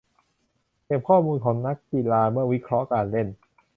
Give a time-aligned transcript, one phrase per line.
[0.85, 3.27] เก็บข้อมูลของนักกีฬาเพื่อวิเคราะห์การเล่น